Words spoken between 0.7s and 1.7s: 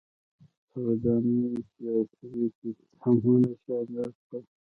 ودانیو